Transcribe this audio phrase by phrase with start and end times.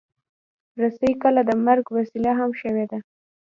[0.81, 2.99] رسۍ کله د مرګ وسیله هم شوې ده.